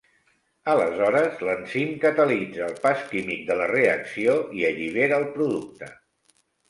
[0.71, 5.91] Aleshores, l'enzim catalitza el pas químic de la reacció i allibera el producte.